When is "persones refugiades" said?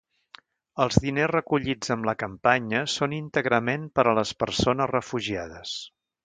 4.45-5.77